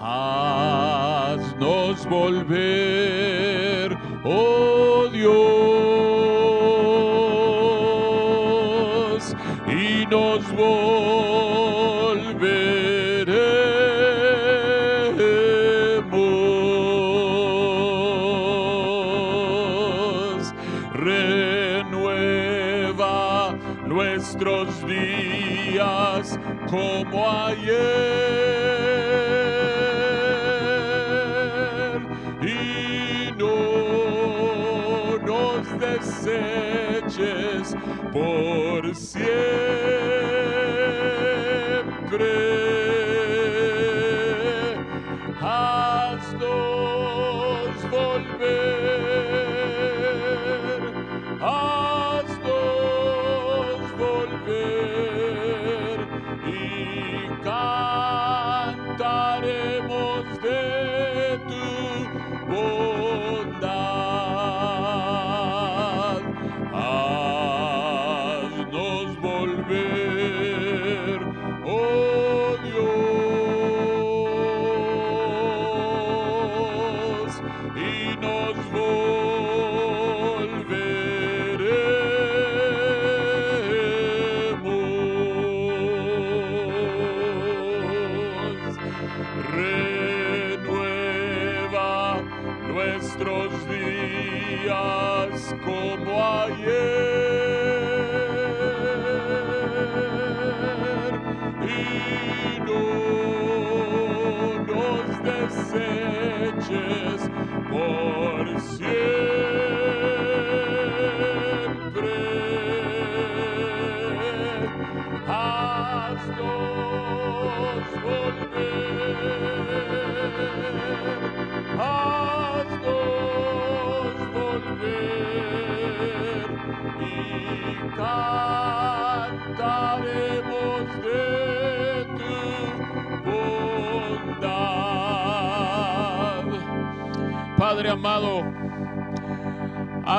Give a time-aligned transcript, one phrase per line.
[0.00, 5.87] haznos volver, oh Dios,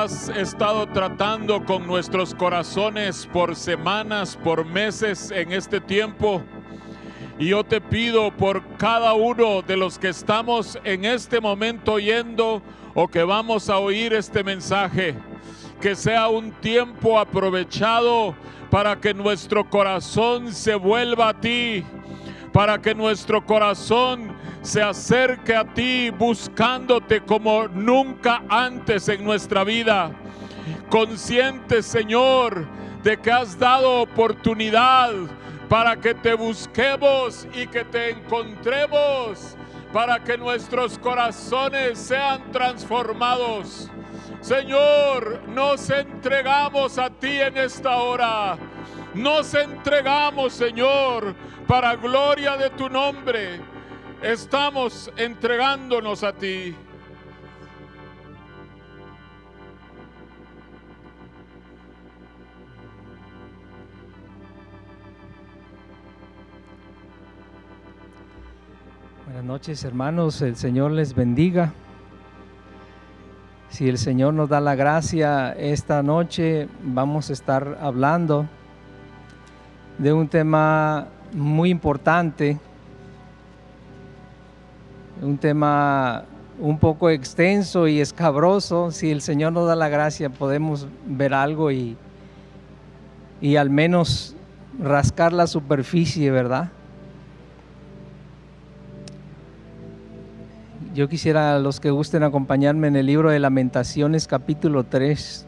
[0.00, 6.42] has estado tratando con nuestros corazones por semanas, por meses en este tiempo.
[7.38, 12.62] Y yo te pido por cada uno de los que estamos en este momento oyendo
[12.94, 15.16] o que vamos a oír este mensaje,
[15.82, 18.34] que sea un tiempo aprovechado
[18.70, 21.84] para que nuestro corazón se vuelva a ti,
[22.60, 30.10] para que nuestro corazón se acerque a ti buscándote como nunca antes en nuestra vida.
[30.90, 32.66] Consciente, Señor,
[33.02, 35.10] de que has dado oportunidad
[35.70, 39.56] para que te busquemos y que te encontremos,
[39.90, 43.90] para que nuestros corazones sean transformados.
[44.42, 48.58] Señor, nos entregamos a ti en esta hora.
[49.14, 51.34] Nos entregamos, Señor,
[51.70, 53.60] para gloria de tu nombre.
[54.20, 56.74] Estamos entregándonos a ti.
[69.26, 71.72] Buenas noches hermanos, el Señor les bendiga.
[73.68, 78.48] Si el Señor nos da la gracia esta noche, vamos a estar hablando
[79.98, 82.58] de un tema muy importante,
[85.22, 86.24] un tema
[86.58, 88.90] un poco extenso y escabroso.
[88.90, 91.96] Si el Señor nos da la gracia, podemos ver algo y,
[93.40, 94.36] y al menos
[94.78, 96.70] rascar la superficie, ¿verdad?
[100.94, 105.46] Yo quisiera a los que gusten acompañarme en el libro de Lamentaciones capítulo 3.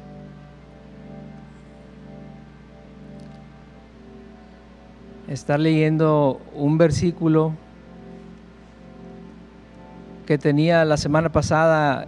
[5.32, 7.54] Estar leyendo un versículo
[10.26, 12.06] que tenía la semana pasada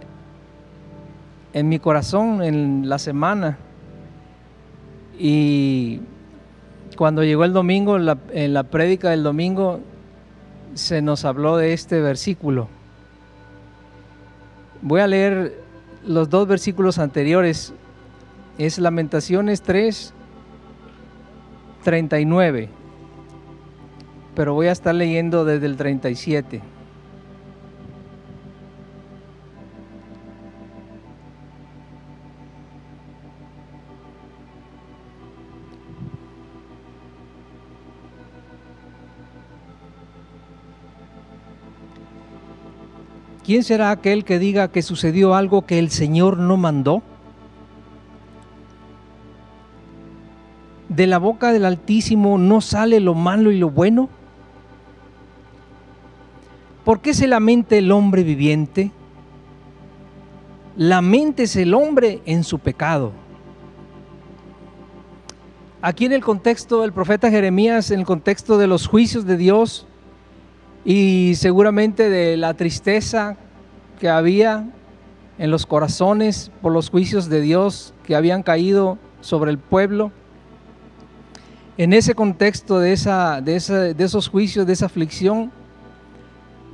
[1.51, 3.57] en mi corazón en la semana.
[5.17, 6.01] Y
[6.97, 9.79] cuando llegó el domingo, la, en la prédica del domingo,
[10.75, 12.67] se nos habló de este versículo.
[14.83, 15.63] Voy a leer
[16.05, 17.73] los dos versículos anteriores.
[18.59, 20.13] Es Lamentaciones 3,
[21.83, 22.84] 39.
[24.35, 26.61] Pero voy a estar leyendo desde el 37.
[43.45, 47.03] ¿quién será aquel que diga que sucedió algo que el Señor no mandó?
[50.89, 54.09] ¿De la boca del Altísimo no sale lo malo y lo bueno?
[56.85, 58.91] ¿Por qué se lamenta el hombre viviente?
[60.77, 63.11] Lamentese el hombre en su pecado.
[65.81, 69.87] Aquí en el contexto del profeta Jeremías, en el contexto de los juicios de Dios
[70.85, 73.35] y seguramente de la tristeza
[73.99, 74.69] que había
[75.39, 80.11] en los corazones por los juicios de Dios que habían caído sobre el pueblo,
[81.79, 85.51] en ese contexto de, esa, de, de esos juicios, de esa aflicción,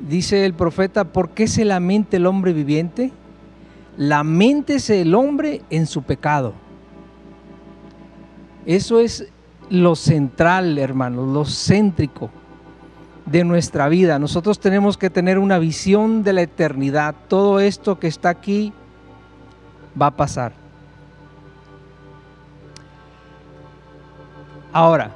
[0.07, 3.11] dice el profeta, ¿por qué se lamenta el hombre viviente?
[3.97, 6.53] Lamentese el hombre en su pecado.
[8.65, 9.27] Eso es
[9.69, 12.29] lo central, hermanos, lo céntrico
[13.25, 14.19] de nuestra vida.
[14.19, 17.15] Nosotros tenemos que tener una visión de la eternidad.
[17.27, 18.73] Todo esto que está aquí
[19.99, 20.53] va a pasar.
[24.73, 25.11] Ahora,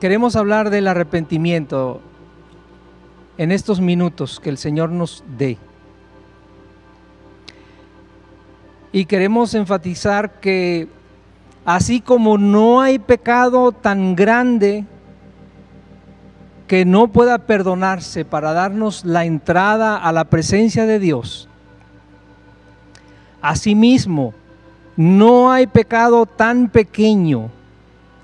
[0.00, 2.00] queremos hablar del arrepentimiento
[3.38, 5.58] en estos minutos que el Señor nos dé.
[8.92, 10.88] Y queremos enfatizar que
[11.64, 14.84] así como no hay pecado tan grande
[16.68, 21.48] que no pueda perdonarse para darnos la entrada a la presencia de Dios,
[23.42, 24.32] asimismo
[24.96, 27.50] no hay pecado tan pequeño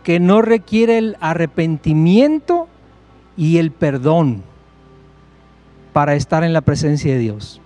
[0.04, 2.68] que no requiere el arrepentimiento
[3.36, 4.44] y el perdón
[5.92, 7.60] para estar en la presencia de Dios.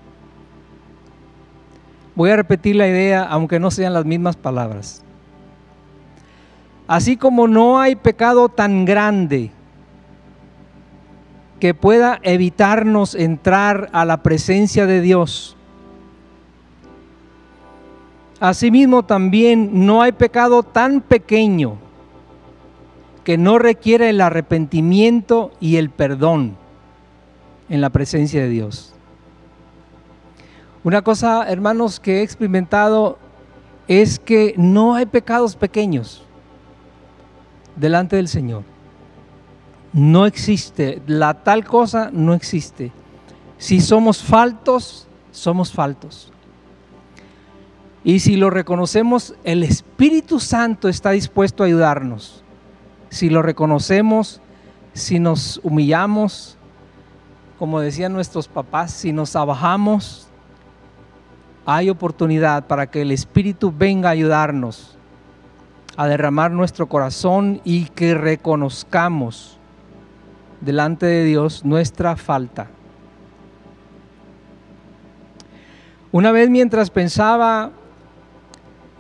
[2.15, 5.03] Voy a repetir la idea, aunque no sean las mismas palabras.
[6.87, 9.51] Así como no hay pecado tan grande
[11.59, 15.57] que pueda evitarnos entrar a la presencia de Dios,
[18.39, 21.79] asimismo también no hay pecado tan pequeño
[23.25, 26.59] que no requiere el arrepentimiento y el perdón
[27.69, 28.95] en la presencia de Dios.
[30.83, 33.19] Una cosa, hermanos, que he experimentado
[33.89, 36.23] es que no hay pecados pequeños
[37.77, 38.63] delante del Señor.
[39.93, 42.93] No existe, la tal cosa no existe.
[43.59, 46.33] Si somos faltos, somos faltos.
[48.03, 52.43] Y si lo reconocemos, el Espíritu Santo está dispuesto a ayudarnos.
[53.09, 54.43] Si lo reconocemos,
[54.93, 56.59] si nos humillamos,
[57.65, 60.29] como decían nuestros papás, si nos abajamos,
[61.65, 64.99] hay oportunidad para que el Espíritu venga a ayudarnos
[65.97, 69.59] a derramar nuestro corazón y que reconozcamos
[70.61, 72.67] delante de Dios nuestra falta.
[76.13, 77.71] Una vez mientras pensaba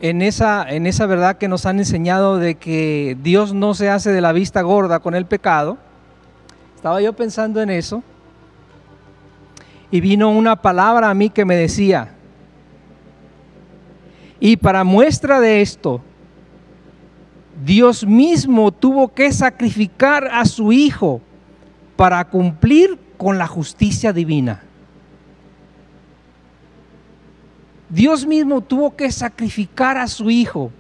[0.01, 4.11] en esa, en esa verdad que nos han enseñado de que Dios no se hace
[4.11, 5.77] de la vista gorda con el pecado,
[6.77, 8.03] estaba yo pensando en eso
[9.95, 12.09] y vino una palabra a mí que me decía,
[14.41, 16.03] y para muestra de esto,
[17.65, 21.21] Dios mismo tuvo que sacrificar a su Hijo
[21.95, 24.65] para cumplir con la justicia divina.
[27.89, 30.73] Dios mismo tuvo que sacrificar a su Hijo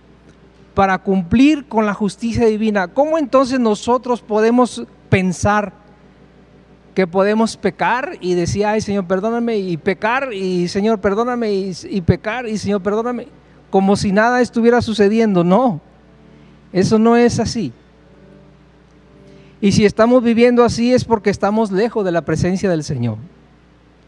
[0.74, 2.88] para cumplir con la justicia divina.
[2.88, 5.83] ¿Cómo entonces nosotros podemos pensar
[6.94, 12.48] que podemos pecar y decir, ay Señor, perdóname, y pecar, y Señor, perdóname, y, pecar,
[12.48, 13.26] y Señor, perdóname,
[13.70, 15.42] como si nada estuviera sucediendo.
[15.42, 15.80] No,
[16.72, 17.72] eso no es así.
[19.60, 23.18] Y si estamos viviendo así es porque estamos lejos de la presencia del Señor.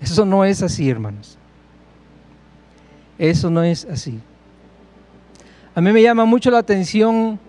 [0.01, 1.39] Eso no es así, hermanos.
[3.19, 4.21] Eso no es así.
[5.75, 7.41] A mí me llama mucho la atención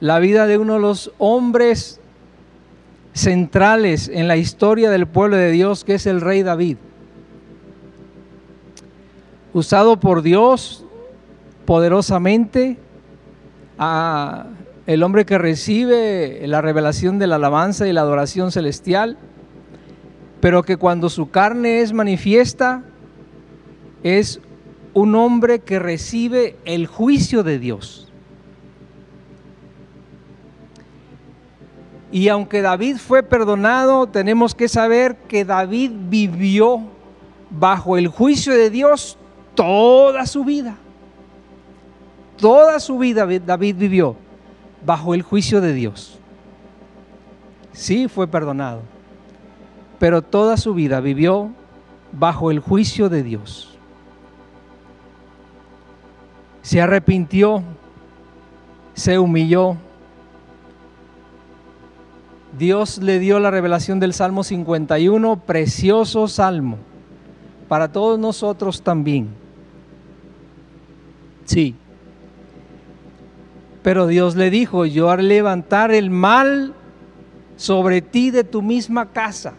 [0.00, 2.00] la vida de uno de los hombres
[3.16, 6.76] centrales en la historia del pueblo de Dios, que es el rey David.
[9.54, 10.84] Usado por Dios
[11.64, 12.76] poderosamente,
[13.78, 14.46] a
[14.86, 19.16] el hombre que recibe la revelación de la alabanza y la adoración celestial,
[20.40, 22.82] pero que cuando su carne es manifiesta,
[24.02, 24.40] es
[24.92, 28.05] un hombre que recibe el juicio de Dios.
[32.12, 36.80] Y aunque David fue perdonado, tenemos que saber que David vivió
[37.50, 39.18] bajo el juicio de Dios
[39.54, 40.76] toda su vida.
[42.36, 44.16] Toda su vida David vivió
[44.84, 46.18] bajo el juicio de Dios.
[47.72, 48.82] Sí fue perdonado,
[49.98, 51.50] pero toda su vida vivió
[52.12, 53.76] bajo el juicio de Dios.
[56.62, 57.62] Se arrepintió,
[58.94, 59.76] se humilló.
[62.58, 66.78] Dios le dio la revelación del Salmo 51, precioso salmo,
[67.68, 69.28] para todos nosotros también.
[71.44, 71.74] Sí.
[73.82, 76.74] Pero Dios le dijo, yo haré levantar el mal
[77.56, 79.54] sobre ti de tu misma casa.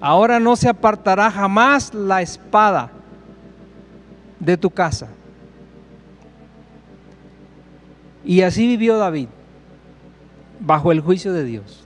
[0.00, 2.90] Ahora no se apartará jamás la espada
[4.38, 5.08] de tu casa.
[8.24, 9.28] Y así vivió David,
[10.60, 11.84] bajo el juicio de Dios.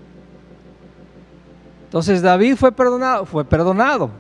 [1.85, 4.11] Entonces David fue perdonado, fue perdonado.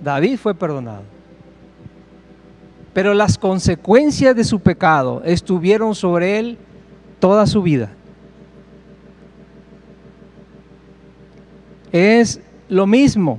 [0.00, 1.02] David fue perdonado.
[2.92, 6.58] Pero las consecuencias de su pecado estuvieron sobre él
[7.20, 7.90] toda su vida.
[11.92, 13.38] Es lo mismo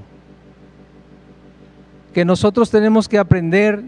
[2.14, 3.84] que nosotros tenemos que aprender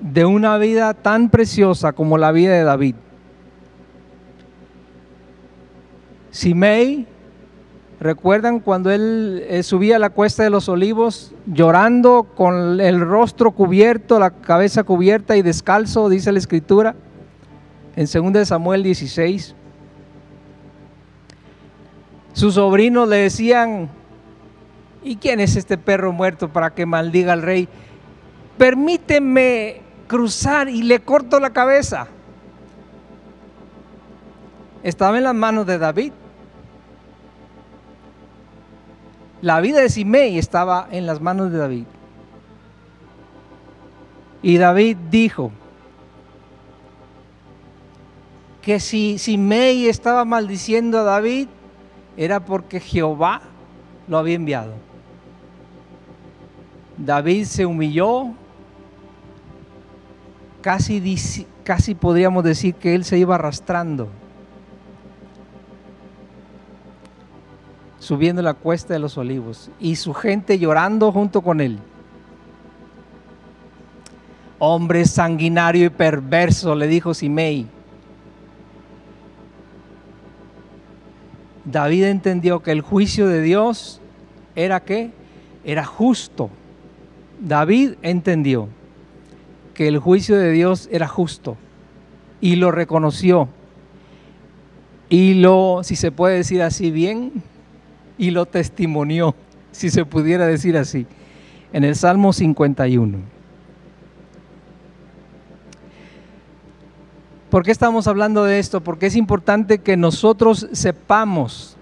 [0.00, 2.94] de una vida tan preciosa como la vida de David.
[6.36, 7.06] Simei,
[7.98, 13.52] ¿recuerdan cuando él eh, subía a la cuesta de los olivos llorando con el rostro
[13.52, 16.94] cubierto, la cabeza cubierta y descalzo, dice la escritura,
[17.96, 19.54] en 2 Samuel 16?
[22.34, 23.88] Sus sobrinos le decían,
[25.02, 27.66] ¿y quién es este perro muerto para que maldiga al rey?
[28.58, 32.08] Permíteme cruzar y le corto la cabeza.
[34.82, 36.12] Estaba en las manos de David.
[39.42, 41.84] La vida de Simei estaba en las manos de David.
[44.42, 45.50] Y David dijo
[48.62, 51.48] que si Simei estaba maldiciendo a David,
[52.16, 53.42] era porque Jehová
[54.08, 54.72] lo había enviado.
[56.96, 58.28] David se humilló,
[60.62, 61.16] casi,
[61.62, 64.08] casi podríamos decir que él se iba arrastrando,
[68.06, 71.80] subiendo la cuesta de los olivos, y su gente llorando junto con él.
[74.60, 77.66] Hombre sanguinario y perverso, le dijo Simei.
[81.64, 84.00] David entendió que el juicio de Dios
[84.54, 85.10] era que
[85.64, 86.48] era justo.
[87.40, 88.68] David entendió
[89.74, 91.56] que el juicio de Dios era justo
[92.40, 93.48] y lo reconoció
[95.08, 97.42] y lo, si se puede decir así bien,
[98.18, 99.34] y lo testimonió,
[99.72, 101.06] si se pudiera decir así,
[101.72, 103.36] en el Salmo 51.
[107.50, 108.80] ¿Por qué estamos hablando de esto?
[108.80, 111.76] Porque es importante que nosotros sepamos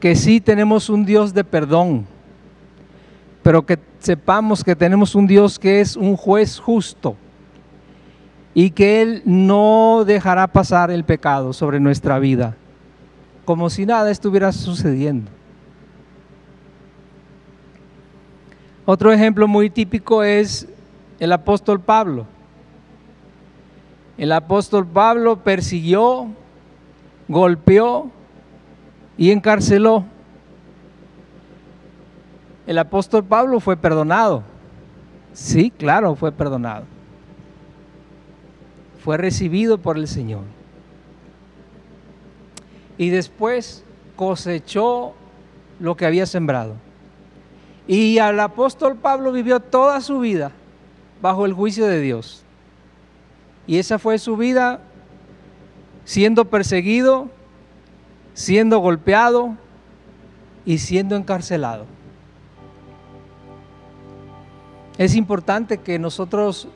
[0.00, 2.06] que sí tenemos un Dios de perdón,
[3.42, 7.16] pero que sepamos que tenemos un Dios que es un juez justo
[8.54, 12.56] y que Él no dejará pasar el pecado sobre nuestra vida,
[13.50, 15.28] como si nada estuviera sucediendo.
[18.86, 20.68] Otro ejemplo muy típico es
[21.18, 22.26] el apóstol Pablo.
[24.16, 26.28] El apóstol Pablo persiguió,
[27.26, 28.12] golpeó
[29.18, 30.04] y encarceló.
[32.68, 34.44] El apóstol Pablo fue perdonado.
[35.32, 36.84] Sí, claro, fue perdonado.
[39.02, 40.59] Fue recibido por el Señor.
[43.00, 43.82] Y después
[44.14, 45.14] cosechó
[45.78, 46.74] lo que había sembrado.
[47.88, 50.52] Y al apóstol Pablo vivió toda su vida
[51.22, 52.42] bajo el juicio de Dios.
[53.66, 54.80] Y esa fue su vida
[56.04, 57.30] siendo perseguido,
[58.34, 59.56] siendo golpeado
[60.66, 61.86] y siendo encarcelado.
[64.98, 66.68] Es importante que nosotros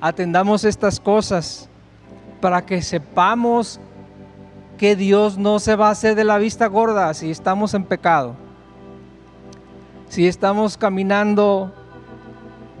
[0.00, 1.68] atendamos estas cosas
[2.40, 3.80] para que sepamos
[4.78, 8.34] que Dios no se va a hacer de la vista gorda si estamos en pecado.
[10.08, 11.72] Si estamos caminando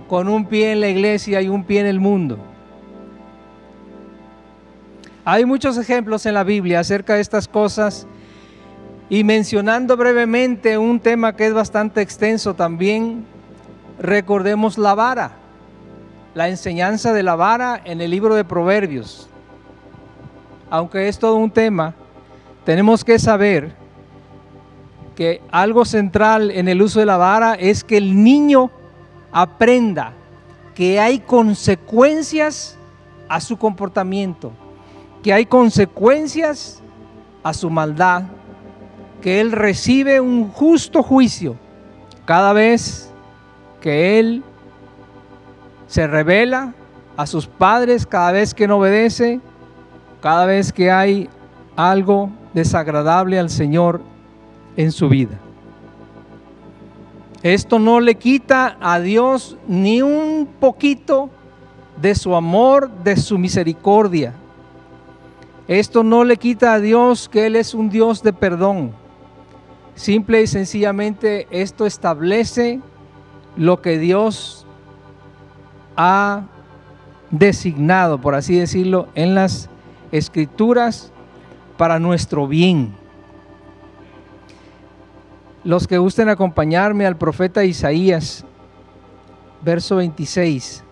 [0.08, 2.38] con un pie en la iglesia y un pie en el mundo.
[5.24, 8.06] Hay muchos ejemplos en la Biblia acerca de estas cosas
[9.08, 13.24] y mencionando brevemente un tema que es bastante extenso también,
[13.98, 15.32] recordemos la vara,
[16.34, 19.28] la enseñanza de la vara en el libro de Proverbios.
[20.72, 21.94] Aunque es todo un tema,
[22.64, 23.74] tenemos que saber
[25.14, 28.70] que algo central en el uso de la vara es que el niño
[29.32, 30.14] aprenda
[30.74, 32.78] que hay consecuencias
[33.28, 34.50] a su comportamiento
[35.22, 36.82] que hay consecuencias
[37.42, 38.22] a su maldad
[39.20, 41.54] que Él recibe un justo juicio
[42.24, 43.12] cada vez
[43.82, 44.42] que Él
[45.86, 46.72] se revela
[47.18, 49.42] a sus padres, cada vez que no obedece,
[50.22, 51.28] cada vez que hay
[51.76, 54.00] algo desagradable al Señor
[54.76, 55.38] en su vida.
[57.42, 61.28] Esto no le quita a Dios ni un poquito
[62.00, 64.32] de su amor, de su misericordia.
[65.66, 68.92] Esto no le quita a Dios que Él es un Dios de perdón.
[69.96, 72.80] Simple y sencillamente esto establece
[73.56, 74.66] lo que Dios
[75.96, 76.44] ha
[77.32, 79.68] designado, por así decirlo, en las
[80.12, 81.10] escrituras
[81.76, 82.94] para nuestro bien.
[85.64, 88.44] Los que gusten acompañarme al profeta Isaías,
[89.64, 90.84] verso 26.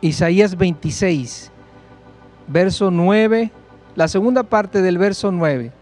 [0.00, 1.50] Isaías 26,
[2.48, 3.52] verso 9,
[3.94, 5.72] la segunda parte del verso 9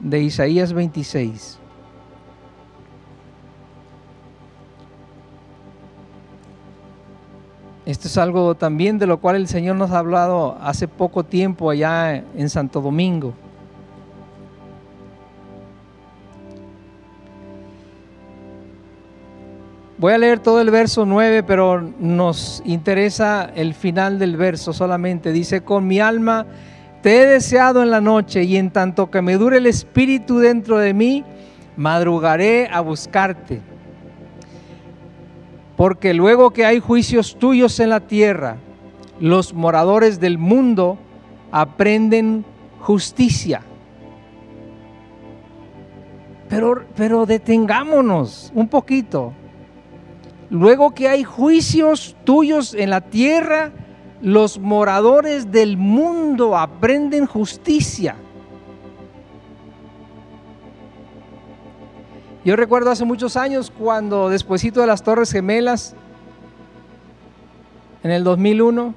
[0.00, 1.61] de Isaías 26.
[7.84, 11.68] Esto es algo también de lo cual el Señor nos ha hablado hace poco tiempo
[11.68, 13.34] allá en Santo Domingo.
[19.98, 25.32] Voy a leer todo el verso 9, pero nos interesa el final del verso solamente.
[25.32, 26.46] Dice, con mi alma
[27.02, 30.78] te he deseado en la noche y en tanto que me dure el espíritu dentro
[30.78, 31.24] de mí,
[31.76, 33.71] madrugaré a buscarte.
[35.82, 38.58] Porque luego que hay juicios tuyos en la tierra,
[39.18, 40.96] los moradores del mundo
[41.50, 42.44] aprenden
[42.78, 43.62] justicia.
[46.48, 49.32] Pero, pero detengámonos un poquito.
[50.50, 53.72] Luego que hay juicios tuyos en la tierra,
[54.20, 58.14] los moradores del mundo aprenden justicia.
[62.44, 65.94] Yo recuerdo hace muchos años cuando despuesito de las Torres Gemelas,
[68.02, 68.94] en el 2001,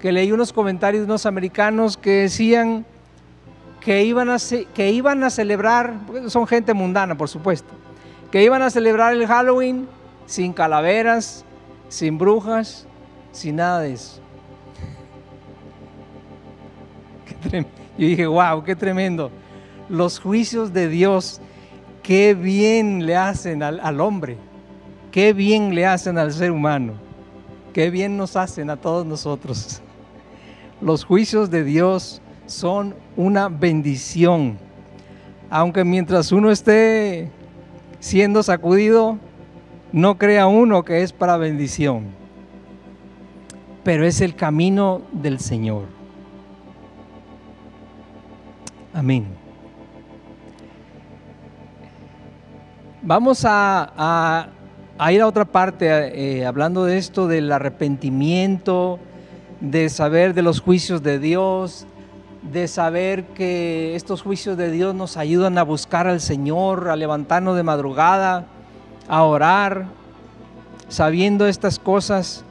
[0.00, 2.86] que leí unos comentarios de unos americanos que decían
[3.80, 4.38] que iban a,
[4.74, 5.94] que iban a celebrar,
[6.28, 7.74] son gente mundana por supuesto,
[8.30, 9.88] que iban a celebrar el Halloween
[10.24, 11.44] sin calaveras,
[11.90, 12.86] sin brujas,
[13.32, 14.20] sin nada de eso.
[17.52, 19.30] Yo dije, wow, qué tremendo.
[19.88, 21.40] Los juicios de Dios,
[22.08, 24.38] qué bien le hacen al, al hombre,
[25.10, 26.94] qué bien le hacen al ser humano,
[27.74, 29.82] qué bien nos hacen a todos nosotros.
[30.80, 34.56] Los juicios de Dios son una bendición.
[35.50, 37.30] Aunque mientras uno esté
[38.00, 39.18] siendo sacudido,
[39.92, 42.04] no crea uno que es para bendición,
[43.84, 45.84] pero es el camino del Señor.
[48.94, 49.26] Amén.
[53.08, 54.50] Vamos a,
[55.10, 58.98] ir a otra parte eh, hablando de esto del arrepentimiento,
[59.62, 61.86] de saber de los juicios de Dios,
[62.42, 67.56] de saber que estos juicios de Dios nos ayudan a buscar al Señor, a levantarnos
[67.56, 68.44] de madrugada,
[69.08, 69.86] a orar,
[70.88, 72.44] sabiendo estas cosas.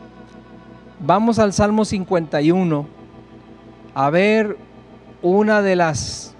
[0.99, 2.87] Vamos al Salmo 51
[3.93, 4.57] a ver
[5.21, 6.35] una de las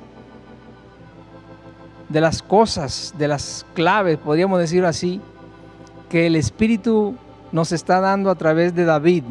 [2.10, 5.22] de las cosas, de las claves, podríamos decir así,
[6.10, 7.16] que el Espíritu
[7.52, 9.24] nos está dando a través de David.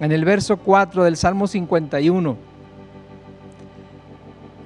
[0.00, 2.48] En el verso 4 del Salmo 51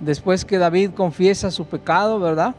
[0.03, 2.55] después que David confiesa su pecado, ¿verdad?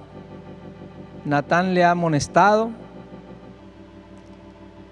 [1.25, 2.71] Natán le ha amonestado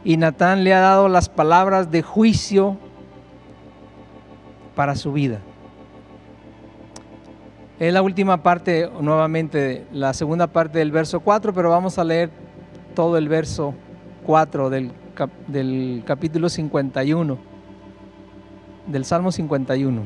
[0.04, 2.78] y Natán le ha dado las palabras de juicio
[4.76, 5.40] para su vida.
[7.82, 12.30] Es la última parte, nuevamente, la segunda parte del verso 4, pero vamos a leer
[12.94, 13.74] todo el verso
[14.28, 14.92] 4 del,
[16.06, 17.40] capítulo 51,
[18.86, 20.04] del Salmo 51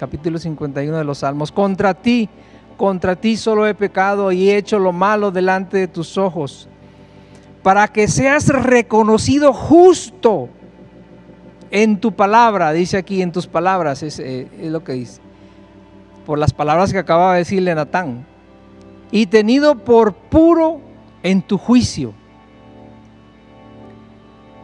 [0.00, 2.30] capítulo 51 de los Salmos, contra ti,
[2.78, 6.70] contra ti solo he pecado y he hecho lo malo delante de tus ojos,
[7.62, 10.48] para que seas reconocido justo
[11.70, 15.20] en tu palabra, dice aquí en tus palabras, es, eh, es lo que dice,
[16.26, 18.26] por las palabras que acababa de decirle Natán,
[19.10, 20.80] y tenido por puro
[21.22, 22.12] en tu juicio.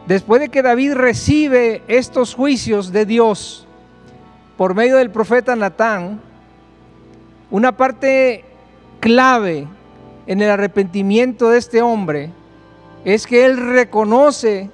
[0.07, 3.67] Después de que David recibe estos juicios de Dios,
[4.57, 6.21] por medio del profeta Natán,
[7.49, 8.45] una parte
[8.99, 9.67] clave
[10.27, 12.31] en el arrepentimiento de este hombre
[13.03, 14.69] es que él reconoce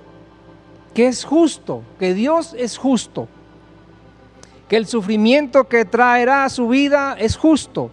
[0.93, 3.27] que es justo, que Dios es justo,
[4.67, 7.89] que el sufrimiento que traerá a su vida es justo,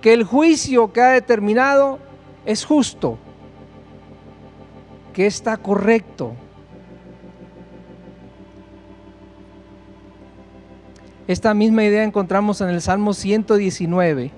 [0.00, 1.98] que el juicio que ha determinado
[2.44, 3.18] es justo,
[5.12, 6.34] que está correcto.
[11.26, 14.30] Esta misma idea encontramos en el Salmo 119.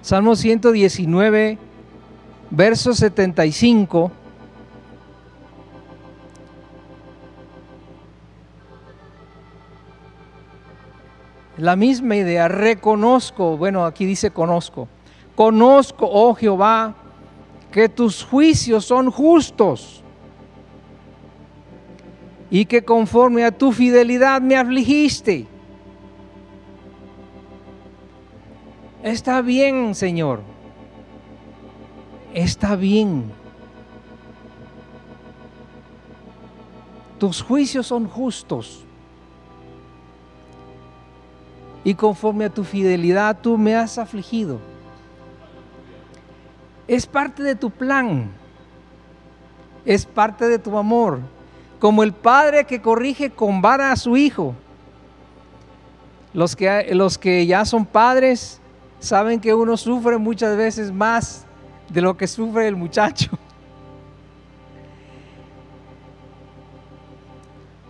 [0.00, 1.58] Salmo 119,
[2.50, 4.10] verso 75.
[11.58, 14.88] La misma idea, reconozco, bueno, aquí dice conozco,
[15.34, 16.94] conozco, oh Jehová,
[17.72, 20.02] que tus juicios son justos
[22.50, 25.46] y que conforme a tu fidelidad me afligiste.
[29.02, 30.55] Está bien, Señor.
[32.36, 33.32] Está bien.
[37.18, 38.84] Tus juicios son justos.
[41.82, 44.58] Y conforme a tu fidelidad tú me has afligido.
[46.86, 48.30] Es parte de tu plan.
[49.86, 51.20] Es parte de tu amor.
[51.80, 54.54] Como el padre que corrige con vara a su hijo.
[56.34, 58.60] Los que, los que ya son padres
[59.00, 61.45] saben que uno sufre muchas veces más
[61.88, 63.30] de lo que sufre el muchacho.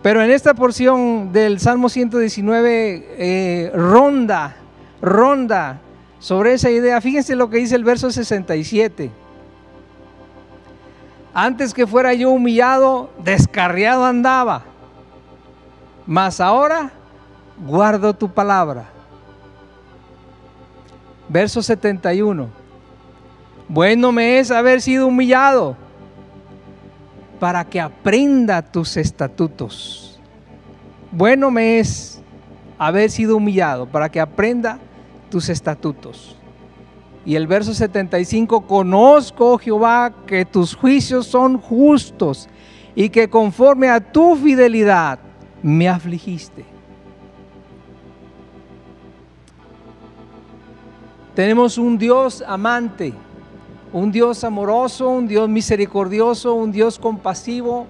[0.01, 4.55] Pero en esta porción del Salmo 119 eh, ronda,
[5.01, 5.81] ronda
[6.19, 7.01] sobre esa idea.
[7.01, 9.11] Fíjense lo que dice el verso 67.
[11.33, 14.63] Antes que fuera yo humillado, descarriado andaba,
[16.05, 16.91] mas ahora
[17.65, 18.85] guardo tu palabra.
[21.29, 22.66] Verso 71.
[23.69, 25.75] Bueno me es haber sido humillado
[27.39, 30.19] para que aprenda tus estatutos.
[31.11, 32.21] Bueno me es
[32.77, 34.79] haber sido humillado para que aprenda
[35.29, 36.37] tus estatutos.
[37.25, 42.47] Y el verso 75, conozco, Jehová, que tus juicios son justos
[42.95, 45.19] y que conforme a tu fidelidad
[45.61, 46.65] me afligiste.
[51.35, 53.13] Tenemos un Dios amante,
[53.93, 57.87] un Dios amoroso, un Dios misericordioso, un Dios compasivo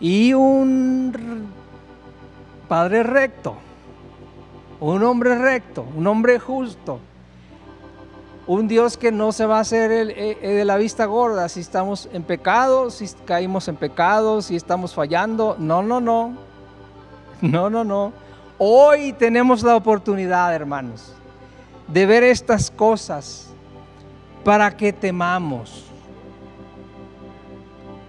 [0.00, 1.48] y un
[2.68, 3.54] Padre recto,
[4.80, 7.00] un hombre recto, un hombre justo,
[8.46, 10.08] un Dios que no se va a hacer el,
[10.40, 15.56] de la vista gorda si estamos en pecado, si caímos en pecado, si estamos fallando.
[15.58, 16.34] No, no, no.
[17.42, 18.12] No, no, no.
[18.58, 21.14] Hoy tenemos la oportunidad, hermanos,
[21.88, 23.49] de ver estas cosas
[24.44, 25.84] para que temamos,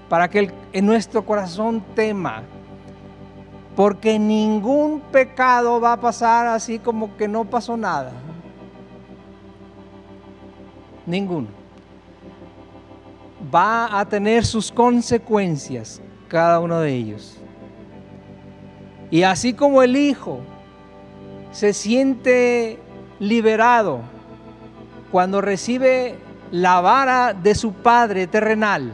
[0.10, 2.44] para que en nuestro corazón tema,
[3.76, 8.12] porque ningún pecado va a pasar así como que no pasó nada.
[11.06, 11.48] Ninguno.
[13.54, 17.38] Va a tener sus consecuencias cada uno de ellos.
[19.10, 20.39] Y así como el Hijo
[21.52, 22.80] se siente
[23.20, 24.02] liberado
[25.12, 26.17] cuando recibe
[26.52, 28.91] la vara de su Padre terrenal,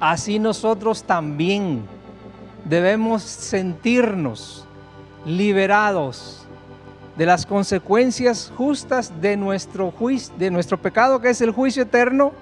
[0.00, 1.84] así nosotros también
[2.64, 4.66] debemos sentirnos
[5.24, 6.46] liberados
[7.16, 12.32] de las consecuencias justas de nuestro juicio, de nuestro pecado que es el juicio eterno,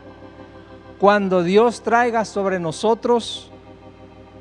[0.98, 3.50] cuando Dios traiga sobre nosotros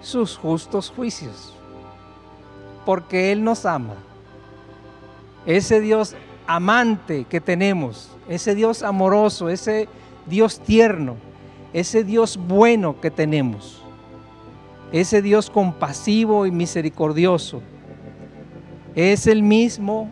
[0.02, 1.54] sus justos juicios,
[2.86, 3.96] porque Él nos ama.
[5.46, 6.16] Ese Dios
[6.48, 9.88] amante que tenemos, ese Dios amoroso, ese
[10.28, 11.16] Dios tierno,
[11.74, 13.84] ese Dios bueno que tenemos,
[14.92, 17.62] ese Dios compasivo y misericordioso,
[18.96, 20.10] es el mismo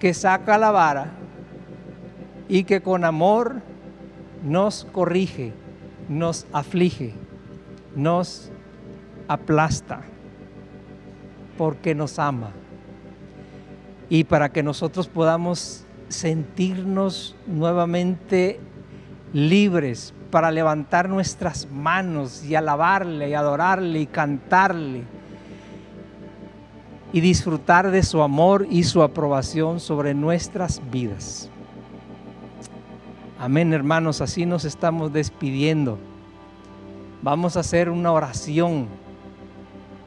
[0.00, 1.12] que saca la vara
[2.48, 3.62] y que con amor
[4.42, 5.52] nos corrige,
[6.08, 7.14] nos aflige,
[7.94, 8.50] nos
[9.28, 10.02] aplasta,
[11.56, 12.52] porque nos ama
[14.08, 18.60] y para que nosotros podamos sentirnos nuevamente
[19.32, 25.04] libres para levantar nuestras manos y alabarle y adorarle y cantarle
[27.12, 31.48] y disfrutar de su amor y su aprobación sobre nuestras vidas.
[33.38, 35.98] Amén, hermanos, así nos estamos despidiendo.
[37.22, 38.86] Vamos a hacer una oración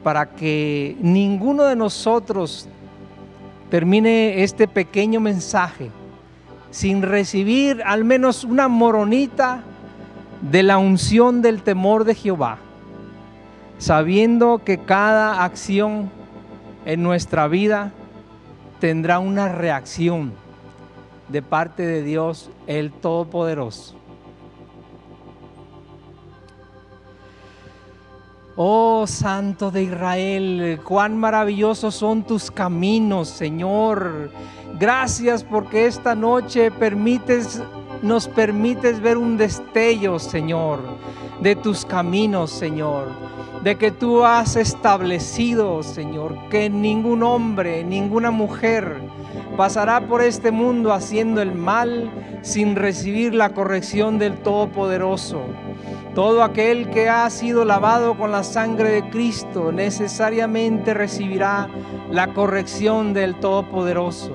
[0.02, 2.68] para que ninguno de nosotros
[3.70, 5.90] termine este pequeño mensaje
[6.70, 9.62] sin recibir al menos una moronita
[10.42, 12.58] de la unción del temor de Jehová,
[13.78, 16.10] sabiendo que cada acción
[16.84, 17.92] en nuestra vida
[18.80, 20.32] tendrá una reacción
[21.28, 23.99] de parte de Dios el Todopoderoso.
[28.62, 34.30] Oh Santo de Israel, cuán maravillosos son tus caminos, Señor.
[34.78, 36.70] Gracias porque esta noche
[38.02, 40.80] nos permites ver un destello, Señor,
[41.40, 43.06] de tus caminos, Señor.
[43.64, 49.00] De que tú has establecido, Señor, que ningún hombre, ninguna mujer
[49.56, 52.10] pasará por este mundo haciendo el mal
[52.42, 55.46] sin recibir la corrección del Todopoderoso.
[56.14, 61.68] Todo aquel que ha sido lavado con la sangre de Cristo necesariamente recibirá
[62.10, 64.32] la corrección del Todopoderoso.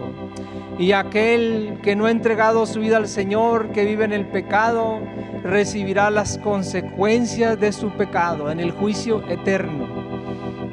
[0.79, 4.99] Y aquel que no ha entregado su vida al Señor, que vive en el pecado,
[5.43, 9.87] recibirá las consecuencias de su pecado en el juicio eterno.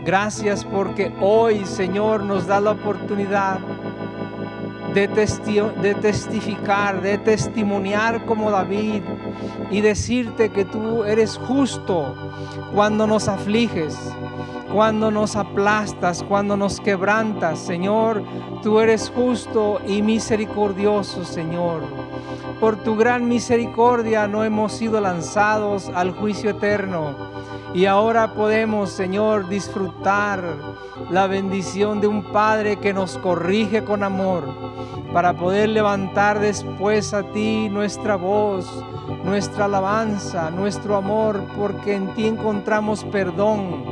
[0.05, 3.59] Gracias porque hoy, Señor, nos da la oportunidad
[4.95, 5.09] de,
[5.95, 9.03] testificar, de testimoniar como David
[9.73, 12.15] y decirte que tú eres justo
[12.75, 13.99] cuando nos afliges,
[14.73, 17.59] cuando nos aplastas, cuando nos quebrantas.
[17.59, 18.23] Señor,
[18.63, 21.83] tú eres justo y misericordioso, Señor.
[22.61, 27.33] Por tu gran misericordia no hemos sido lanzados al juicio eterno.
[27.75, 30.45] Y ahora podemos, Señor, disfrutar
[31.11, 34.45] la bendición de un Padre que nos corrige con amor
[35.13, 38.67] para poder levantar después a ti nuestra voz,
[39.25, 43.85] nuestra alabanza, nuestro amor, porque en ti encontramos perdón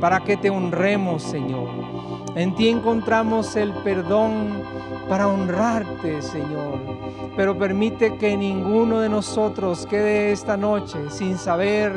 [0.00, 1.68] para que te honremos, Señor.
[2.34, 4.62] En ti encontramos el perdón
[5.08, 6.78] para honrarte, Señor.
[7.36, 11.92] Pero permite que ninguno de nosotros quede esta noche sin saber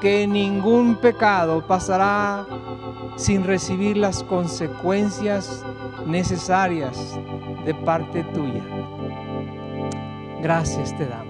[0.00, 2.46] que ningún pecado pasará
[3.16, 5.64] sin recibir las consecuencias
[6.06, 7.18] necesarias
[7.64, 8.64] de parte tuya.
[10.42, 11.23] Gracias te damos.